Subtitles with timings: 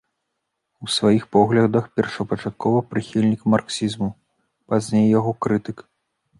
[0.85, 4.09] У сваіх поглядах першапачаткова прыхільнік марксізму,
[4.73, 5.77] пазней яго крытык.